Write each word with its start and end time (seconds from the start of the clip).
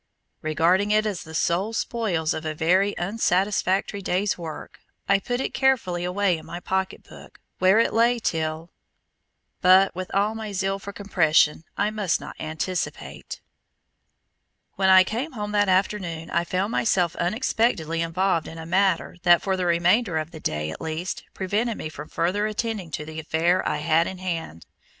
Regarding 0.41 0.89
it 0.89 1.05
as 1.05 1.21
the 1.21 1.35
sole 1.35 1.73
spoils 1.73 2.33
of 2.33 2.43
a 2.43 2.55
very 2.55 2.97
unsatisfactory 2.97 4.01
day's 4.01 4.35
work, 4.35 4.79
I 5.07 5.19
put 5.19 5.39
it 5.39 5.53
carefully 5.53 6.03
away 6.03 6.39
in 6.39 6.45
my 6.47 6.59
pocket 6.59 7.03
book, 7.03 7.39
where 7.59 7.77
it 7.77 7.93
lay 7.93 8.17
till 8.17 8.71
But 9.61 9.93
with 9.93 10.09
all 10.11 10.33
my 10.33 10.53
zeal 10.53 10.79
for 10.79 10.91
compression, 10.91 11.65
I 11.77 11.91
must 11.91 12.19
not 12.19 12.35
anticipate. 12.39 13.41
When 14.73 14.89
I 14.89 15.03
came 15.03 15.33
home 15.33 15.51
that 15.51 15.69
afternoon 15.69 16.31
I 16.31 16.45
found 16.45 16.71
myself 16.71 17.15
unexpectedly 17.17 18.01
involved 18.01 18.47
in 18.47 18.57
a 18.57 18.65
matter 18.65 19.17
that 19.21 19.43
for 19.43 19.55
the 19.55 19.67
remainder 19.67 20.17
of 20.17 20.31
the 20.31 20.39
day 20.39 20.71
at 20.71 20.81
least, 20.81 21.25
prevented 21.35 21.77
me 21.77 21.89
from 21.89 22.09
further 22.09 22.47
attending 22.47 22.89
to 22.89 23.05
the 23.05 23.19
affair 23.19 23.61
I 23.69 23.77
had 23.77 24.07
in 24.07 24.17
hand. 24.17 24.65